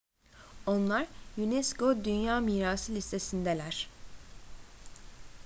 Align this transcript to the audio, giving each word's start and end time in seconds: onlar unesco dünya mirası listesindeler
onlar 0.65 1.07
unesco 1.37 2.03
dünya 2.05 2.39
mirası 2.39 2.95
listesindeler 2.95 3.87